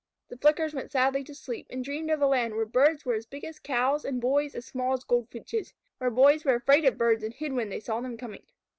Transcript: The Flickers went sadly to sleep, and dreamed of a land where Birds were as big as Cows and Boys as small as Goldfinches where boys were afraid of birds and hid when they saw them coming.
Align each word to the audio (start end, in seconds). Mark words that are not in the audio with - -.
The 0.29 0.37
Flickers 0.37 0.73
went 0.73 0.91
sadly 0.91 1.23
to 1.25 1.35
sleep, 1.35 1.67
and 1.69 1.85
dreamed 1.85 2.09
of 2.09 2.23
a 2.23 2.25
land 2.25 2.55
where 2.55 2.65
Birds 2.65 3.05
were 3.05 3.13
as 3.13 3.27
big 3.27 3.45
as 3.45 3.59
Cows 3.59 4.03
and 4.03 4.19
Boys 4.19 4.55
as 4.55 4.65
small 4.65 4.93
as 4.93 5.03
Goldfinches 5.03 5.75
where 5.99 6.09
boys 6.09 6.43
were 6.43 6.55
afraid 6.55 6.85
of 6.85 6.97
birds 6.97 7.23
and 7.23 7.35
hid 7.35 7.53
when 7.53 7.69
they 7.69 7.79
saw 7.79 8.01
them 8.01 8.17
coming. 8.17 8.41